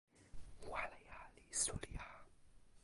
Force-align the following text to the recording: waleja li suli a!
waleja 0.69 1.19
li 1.35 1.45
suli 1.61 1.93
a! 2.07 2.07